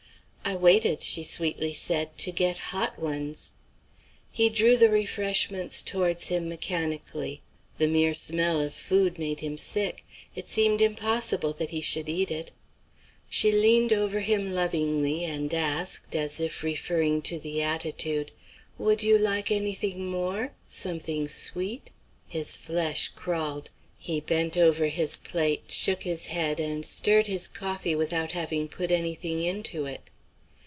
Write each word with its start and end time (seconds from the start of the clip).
"I 0.43 0.55
waited," 0.57 1.01
she 1.01 1.23
sweetly 1.23 1.73
said, 1.73 2.17
"to 2.17 2.31
get 2.31 2.57
hot 2.75 2.99
ones." 2.99 3.53
He 4.33 4.49
drew 4.49 4.75
the 4.75 4.89
refreshments 4.89 5.81
towards 5.81 6.27
him 6.27 6.49
mechanically. 6.49 7.41
The 7.77 7.87
mere 7.87 8.13
smell 8.13 8.59
of 8.59 8.73
food 8.73 9.17
made 9.17 9.39
him 9.39 9.55
sick. 9.55 10.03
It 10.35 10.49
seemed 10.49 10.81
impossible 10.81 11.53
that 11.53 11.69
he 11.69 11.79
should 11.79 12.09
eat 12.09 12.31
it. 12.31 12.51
She 13.29 13.49
leaned 13.53 13.93
over 13.93 14.19
him 14.19 14.51
lovingly 14.51 15.23
and 15.23 15.53
asked, 15.53 16.15
as 16.17 16.41
if 16.41 16.63
referring 16.63 17.21
to 17.21 17.39
the 17.39 17.61
attitude, 17.61 18.31
"Would 18.77 19.03
you 19.03 19.17
like 19.17 19.51
any 19.51 19.73
thing 19.75 20.05
more? 20.07 20.51
something 20.67 21.29
sweet?" 21.29 21.91
His 22.27 22.57
flesh 22.57 23.09
crawled. 23.15 23.69
He 23.97 24.19
bent 24.19 24.57
over 24.57 24.87
his 24.87 25.15
plate, 25.15 25.71
shook 25.71 26.03
his 26.03 26.25
head, 26.25 26.59
and 26.59 26.83
stirred 26.83 27.27
his 27.27 27.47
coffee 27.47 27.95
without 27.95 28.33
having 28.33 28.67
put 28.67 28.91
any 28.91 29.15
thing 29.15 29.41
into 29.41 29.85
it. 29.85 30.09